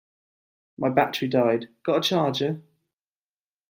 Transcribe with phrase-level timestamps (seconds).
[0.79, 2.63] My battery died, got a charger?